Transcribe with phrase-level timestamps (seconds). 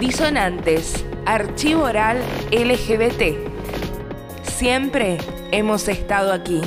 [0.00, 2.16] Disonantes, Archivo Oral
[2.50, 3.36] LGBT.
[4.42, 5.18] Siempre
[5.52, 6.62] hemos estado aquí.